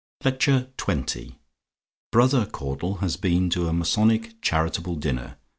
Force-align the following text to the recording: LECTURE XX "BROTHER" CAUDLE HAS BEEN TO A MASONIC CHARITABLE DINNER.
LECTURE 0.25 0.69
XX 0.79 1.35
"BROTHER" 2.11 2.47
CAUDLE 2.47 2.95
HAS 3.01 3.17
BEEN 3.17 3.51
TO 3.51 3.67
A 3.67 3.73
MASONIC 3.73 4.41
CHARITABLE 4.41 4.95
DINNER. 4.95 5.37